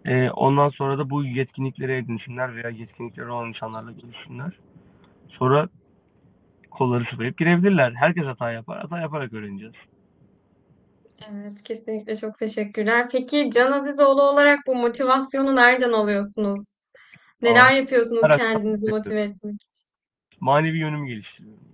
[0.05, 4.51] Eee, ondan sonra da bu yetkinlikleri edinsinler veya yetkinlikleri olan insanlarla görüşsünler.
[5.29, 5.69] Sonra
[6.71, 7.91] kolları sıvayıp girebilirler.
[7.91, 8.81] Herkes hata yapar.
[8.81, 9.75] Hata yaparak öğreneceğiz.
[11.31, 13.09] Evet, kesinlikle çok teşekkürler.
[13.11, 16.91] Peki, Can Azizoğlu olarak bu motivasyonu nereden alıyorsunuz?
[17.41, 19.87] Neler yapıyorsunuz Meraktan kendinizi motive etmek için?
[20.39, 21.71] Manevi yönümü geliştiriyorum.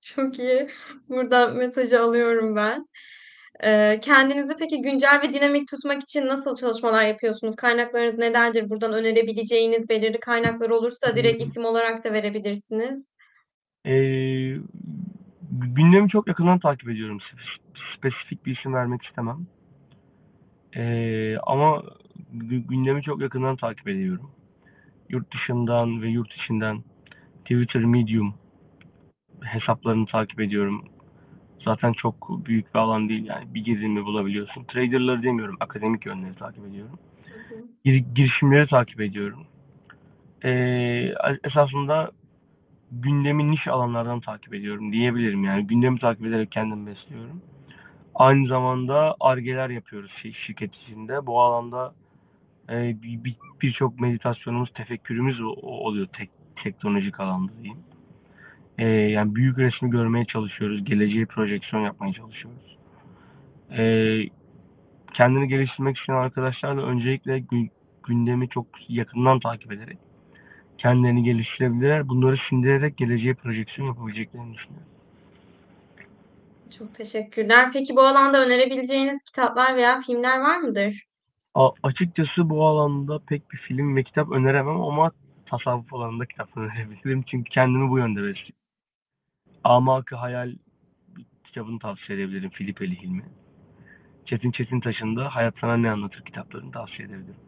[0.00, 0.68] Çok iyi.
[1.08, 2.86] Buradan mesajı alıyorum ben.
[4.00, 7.56] Kendinizi peki güncel ve dinamik tutmak için nasıl çalışmalar yapıyorsunuz?
[7.56, 8.70] Kaynaklarınız nelerdir?
[8.70, 13.14] Buradan önerebileceğiniz belirli kaynaklar olursa direkt isim olarak da verebilirsiniz.
[13.84, 17.18] Gü gündemi çok yakından takip ediyorum.
[17.20, 17.40] Sp
[17.96, 19.46] spesifik bir isim vermek istemem.
[20.76, 21.82] Eee, ama
[22.32, 24.30] gü gündemi çok yakından takip ediyorum.
[25.08, 26.82] Yurt dışından ve yurt içinden
[27.40, 28.34] Twitter, Medium
[29.42, 30.84] hesaplarını takip ediyorum.
[31.64, 33.54] Zaten çok büyük bir alan değil yani.
[33.54, 34.64] Bir girdin mi bulabiliyorsun.
[34.64, 36.98] Trader'ları demiyorum, akademik yönleri takip ediyorum.
[37.84, 39.44] Gir girişimleri takip ediyorum.
[40.44, 42.10] Eee, esasında
[42.92, 45.66] gündemi niş alanlardan takip ediyorum diyebilirim yani.
[45.66, 47.42] Gündemi takip ederek kendimi besliyorum.
[48.14, 51.26] Aynı zamanda Ar-Ge'ler yapıyoruz şi şirket içinde.
[51.26, 51.92] Bu alanda
[52.70, 56.30] eee, bi bi birçok meditasyonumuz, tefekkürümüz oluyor tek
[56.64, 57.78] teknolojik alanda diyeyim.
[58.80, 60.84] Eee, yani büyük resmi görmeye çalışıyoruz.
[60.84, 62.76] Geleceğe projeksiyon yapmaya çalışıyoruz.
[63.70, 64.28] Eee,
[65.14, 67.68] kendini geliştirmek isteyen arkadaşlar da öncelikle gü
[68.06, 69.98] gündemi çok yakından takip ederek
[70.78, 72.08] kendilerini geliştirebilirler.
[72.08, 74.88] Bunları sindirerek geleceğe projeksiyon yapabileceklerini düşünüyorum.
[76.78, 77.70] Çok teşekkürler.
[77.72, 81.04] Peki, bu alanda önerebileceğiniz kitaplar veya filmler var mıdır?
[81.54, 85.12] A açıkçası bu alanda pek bir film ve kitap öneremem ama
[85.46, 87.22] tasavvuf alanında kitap önerebilirim.
[87.22, 88.59] Çünkü kendimi bu yönde besliyorum.
[89.64, 90.52] Amak-ı Hayal
[91.44, 93.24] kitabını tavsiye edebilirim Filipeli Hilmi.
[94.26, 97.40] Çetin Çetintaş'ın da Hayat Sana Ne Anlatır kitaplarını tavsiye edebilirim.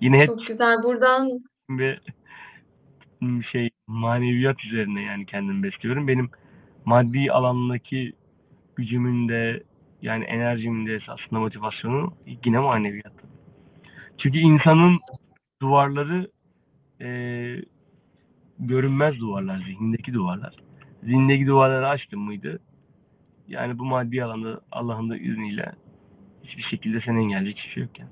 [0.00, 0.82] Yine hep Çok güzel.
[0.82, 1.28] Buradan
[1.70, 1.98] ve
[3.52, 6.08] şey, maneviyat üzerine yani kendimi besliyorum.
[6.08, 6.30] Benim
[6.84, 8.12] maddi alandaki
[8.76, 9.62] gücümün de
[10.02, 13.28] yani enerjimin de esasında motivasyonu yine maneviyatta.
[14.18, 14.98] Çünkü insanın
[15.62, 16.30] duvarları
[17.00, 17.64] eee,
[18.58, 20.54] görünmez duvarlar, zihnindeki duvarlar.
[21.02, 22.60] Zihnindeki duvarları açtın mıydı,
[23.48, 25.72] yani bu maddi alanda Allah'ın da izniyle
[26.44, 28.10] hiçbir şekilde seni engelleyecek hiçbir şey yok yani.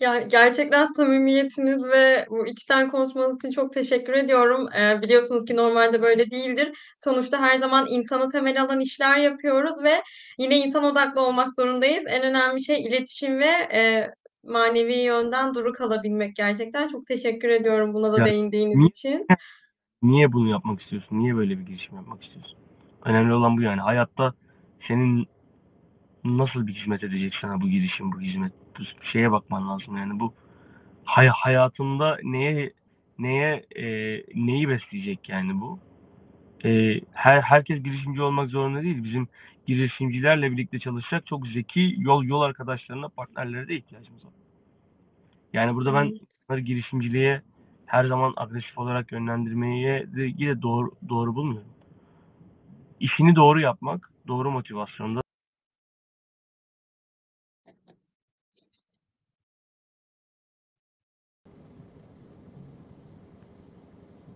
[0.00, 4.68] Ya, gerçekten samimiyetiniz ve bu içten konuşmanız için çok teşekkür ediyorum.
[4.74, 6.78] Eee, biliyorsunuz ki normalde böyle değildir.
[6.98, 10.02] Sonuçta her zaman insanı temel alan işler yapıyoruz ve
[10.38, 12.04] yine insan odaklı olmak zorundayız.
[12.08, 14.10] En önemli şey iletişim ve, eee,
[14.44, 16.88] manevi yönden duru kalabilmek gerçekten.
[16.88, 19.26] Çok teşekkür ediyorum buna da Ya, değindiğiniz için.
[20.02, 21.18] Niye bunu yapmak istiyorsun?
[21.18, 22.58] Niye böyle bir girişim yapmak istiyorsun?
[23.04, 23.80] Önemli olan bu yani.
[23.80, 24.32] Hayatta
[24.88, 25.26] senin
[26.24, 28.52] nasıl bir hizmet edecek sana bu girişim, bu hizmet?
[28.78, 30.32] Bu şeye bakman lazım yani bu
[31.04, 32.72] hay hayatında neye
[33.18, 35.78] neye eee, neyi besleyecek yani bu?
[36.64, 39.04] Eee, her herkes girişimci olmak zorunda değil.
[39.04, 39.28] Bizim
[39.66, 44.32] girişimcilerle birlikte çalışacak çok zeki yol yol arkadaşlarına, partnerlere de ihtiyacımız var.
[45.52, 46.12] Yani burada ben
[46.50, 46.66] Evet.
[46.66, 47.42] girişimciliğe
[47.92, 51.72] her zaman agresif olarak yönlendirmeye de yine doğru doğru bulmuyorum.
[53.00, 55.22] İşini doğru yapmak, doğru motivasyonda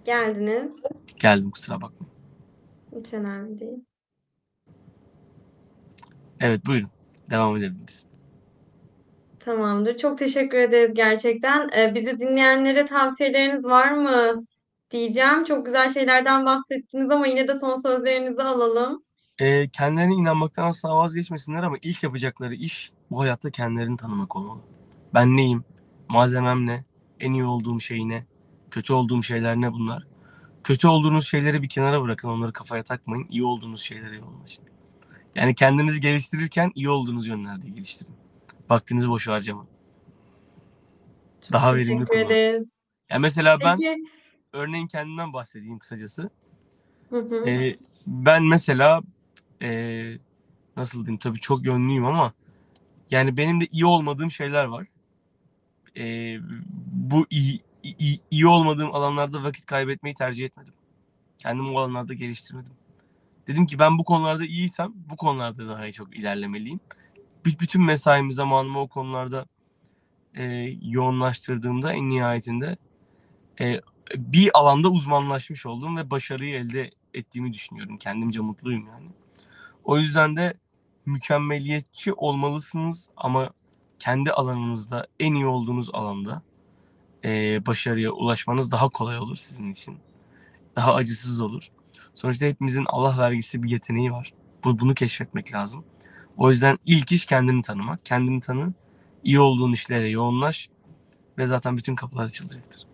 [0.07, 0.83] Geldiniz.
[1.19, 2.07] Geldim kusura bakma.
[2.97, 3.85] Hiç önemli değil.
[6.41, 6.91] Evet buyurun.
[7.31, 8.07] Devam edebiliriz.
[9.47, 9.97] Tamamdır.
[9.97, 11.71] Çok teşekkür ederiz gerçekten.
[11.77, 14.45] Ee, bizi dinleyenlere tavsiyeleriniz var mı
[14.91, 15.45] diyeceğim.
[15.45, 19.03] Çok güzel şeylerden bahsettiniz ama yine de son sözlerinizi alalım.
[19.39, 24.61] Ee, kendilerine inanmaktan asla vazgeçmesinler ama ilk yapacakları iş bu hayatta kendilerini tanımak olmalı.
[25.15, 25.65] Ben neyim?
[26.09, 26.85] Malzemem ne?
[27.21, 28.27] En iyi olduğum şey ne?
[28.71, 30.07] Kötü olduğum şeyler ne bunlar?
[30.65, 32.29] Kötü olduğunuz şeyleri bir kenara bırakın.
[32.29, 33.27] Onları kafaya takmayın.
[33.31, 34.65] İyi olduğunuz şeylere yoğunlaşın.
[35.35, 38.26] Yani kendinizi geliştirirken iyi olduğunuz yönlerde geliştirin.
[38.71, 39.69] Vaktinizi boş harcamayın.
[41.43, 42.27] Çok Daha verimli teşekkür kullanın.
[42.27, 42.69] ederiz.
[43.11, 44.05] Ya mesela ben Peki.
[44.53, 46.31] örneğin kendimden bahsedeyim kısacası.
[47.11, 47.49] Hı hı.
[47.49, 47.77] Ee,
[48.07, 49.03] ben mesela
[49.63, 50.19] ee,
[50.77, 52.33] nasıl diyeyim tabii çok yönlüyüm ama
[53.11, 54.87] yani benim de iyi olmadığım şeyler var.
[55.97, 56.39] Ee,
[56.93, 60.75] bu iyi, iyi, iyi olmadığım alanlarda vakit kaybetmeyi tercih etmedim.
[61.39, 62.73] Kendimi o alanlarda geliştirmedim.
[63.47, 66.81] Dedim ki ben bu konularda iyiysem bu konularda daha çok ilerlemeliyim.
[67.47, 69.47] Bütün mesaimi zamanımı o konularda
[70.35, 70.45] e,
[70.83, 72.77] yoğunlaştırdığımda en nihayetinde
[73.61, 73.81] e,
[74.17, 77.99] bir alanda uzmanlaşmış oldum ve başarıyı elde ettiğimi düşünüyorum.
[77.99, 79.09] Kendimce mutluyum yani.
[79.85, 80.55] O yüzden de
[81.07, 83.51] mükemmeliyetçi olmalısınız ama
[83.99, 86.43] kendi alanınızda en iyi olduğunuz alanda
[87.25, 89.99] e, başarıya ulaşmanız daha kolay olur sizin için.
[90.77, 91.71] Daha acısız olur.
[92.15, 94.33] Sonuçta hepimizin Allah vergisi bir yeteneği var.
[94.65, 95.85] Bu, bunu keşfetmek lazım.
[96.37, 98.07] O yüzden ilk iş kendini tanımak.
[98.07, 98.73] Kendini tanı,
[99.25, 100.69] iyi olduğun işlere yoğunlaş
[101.39, 102.87] ve zaten bütün kapılar açılacaktır.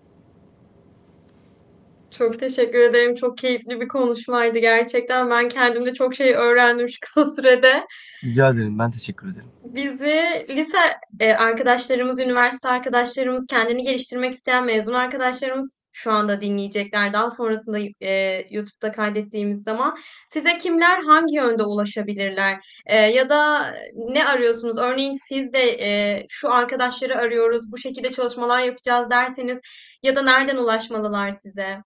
[2.11, 3.15] Çok teşekkür ederim.
[3.15, 5.31] Çok keyifli bir konuşmaydı gerçekten.
[5.31, 7.87] Ben kendim de çok şey öğrendim şu kısa sürede.
[8.25, 8.79] Rica ederim.
[8.79, 9.49] Ben teşekkür ederim.
[9.65, 10.79] Bizi lise
[11.21, 17.13] e, arkadaşlarımız, üniversite arkadaşlarımız, kendini geliştirmek isteyen mezun arkadaşlarımız şu anda dinleyecekler.
[17.13, 19.99] Daha sonrasında e, YouTube'da kaydettiğimiz zaman
[20.31, 22.67] size kimler hangi yönde ulaşabilirler?
[22.87, 24.79] E, ya da ne arıyorsunuz?
[24.79, 29.61] Örneğin siz de e, şu arkadaşları arıyoruz, bu şekilde çalışmalar yapacağız derseniz
[30.03, 31.83] ya da nereden ulaşmalılar size?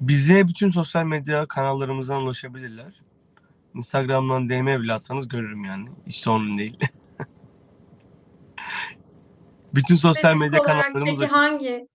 [0.00, 3.00] Bize bütün sosyal medya kanallarımızdan ulaşabilirler.
[3.74, 5.88] Instagram'dan DM bile atsanız görürüm yani.
[6.06, 6.78] Hiç sorun değil.
[9.74, 11.36] bütün sosyal medya kanallarımız peki açık.
[11.36, 11.88] hangi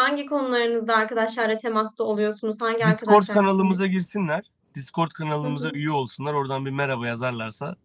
[0.00, 2.60] hangi konularınızda arkadaşlarla temasta oluyorsunuz?
[2.60, 4.50] Hangi Discord arkadaşlar kanalımıza girsinler.
[4.74, 5.76] Discord kanalımıza Hı hı.
[5.76, 6.34] üye olsunlar.
[6.34, 7.76] Oradan bir merhaba yazarlarsa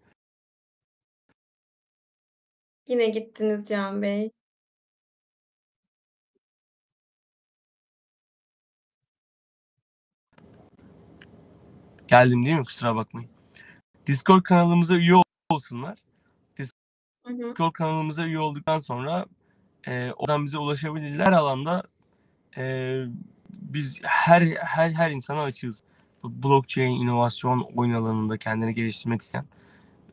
[2.87, 4.31] Yine gittiniz Can Bey.
[12.07, 12.63] geldim değil mi?
[12.63, 13.29] Kusura bakmayın.
[14.07, 15.13] Discord kanalımıza üye
[15.49, 15.99] olsunlar.
[17.25, 17.49] Hı hı.
[17.49, 19.25] Discord kanalımıza üye olduktan sonra
[19.87, 21.25] e, oradan bize ulaşabilirler.
[21.25, 21.83] Her alanda
[22.57, 23.01] e,
[23.51, 25.83] biz her her her insana açığız.
[26.23, 29.45] Blockchain, inovasyon, oyun alanında kendini geliştirmek isteyen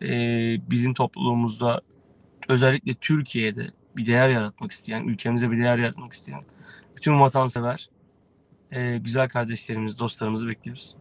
[0.03, 0.09] e,
[0.71, 1.81] bizim topluluğumuzda
[2.49, 6.43] özellikle Türkiye'de bir değer yaratmak isteyen, ülkemize bir değer yaratmak isteyen
[6.97, 7.91] bütün vatansever
[8.71, 10.97] e, güzel kardeşlerimiz, dostlarımızı bekliyoruz.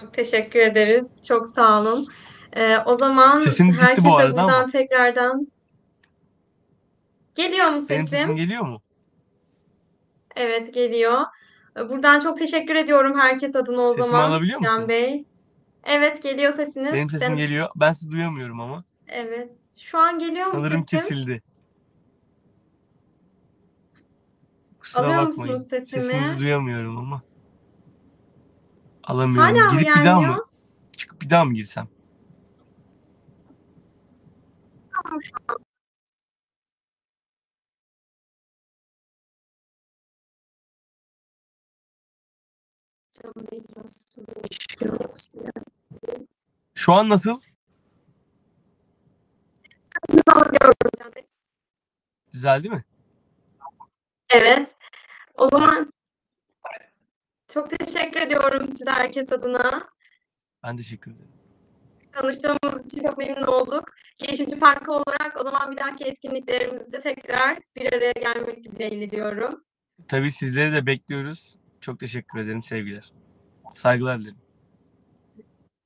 [0.00, 1.22] Çok teşekkür ederiz.
[1.28, 2.08] Çok sağ olun.
[2.56, 4.66] Ee, o zaman Sesiniz gitti bu arada buradan ama.
[4.66, 5.48] tekrardan
[7.34, 8.06] geliyor mu Benim sesim?
[8.08, 8.82] sesim geliyor mu?
[10.36, 11.20] Evet geliyor.
[11.76, 14.88] Buradan çok teşekkür ediyorum herkes adına o Sesimi zaman alabiliyor Can musunuz?
[14.88, 15.24] Bey.
[15.84, 16.92] Evet geliyor sesiniz.
[16.92, 17.68] Benim sesim Ben- geliyor.
[17.76, 18.84] Ben sizi duyamıyorum ama.
[19.08, 19.50] Evet.
[19.80, 20.98] Şu an geliyor mu Sanırım sesim?
[20.98, 21.42] kesildi.
[24.80, 25.52] Kusura Alıyor bakmayın.
[25.52, 26.02] musunuz sesimi?
[26.02, 27.22] Sesinizi duyamıyorum ama.
[29.04, 29.56] Alamıyorum.
[29.56, 30.44] Hala mı Girip bir daha mı?
[30.96, 31.88] Çıkıp bir daha mı girsem?
[46.74, 47.40] Şu an nasıl?
[52.32, 52.80] Düzeldi mi?
[54.30, 54.74] Evet.
[55.34, 55.92] O zaman
[57.48, 59.88] çok teşekkür ediyorum size herkes adına.
[60.64, 61.28] Ben teşekkür ederim.
[62.12, 63.94] Tanıştığımız için çok memnun olduk.
[64.18, 69.64] Girişimci Parkı olarak o zaman bir dahaki etkinliklerimizde tekrar bir araya gelmek dileğiyle diyorum.
[70.08, 71.56] Tabii sizleri de bekliyoruz.
[71.82, 72.62] Çok teşekkür ederim.
[72.62, 73.12] Sevgiler.
[73.72, 74.38] Saygılar dilerim.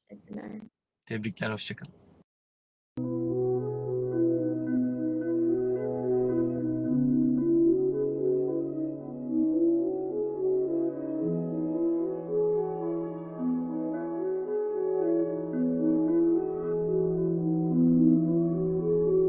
[0.08, 0.60] Teşekkürler.
[1.06, 1.50] Tebrikler.
[1.50, 1.95] Hoşçakalın.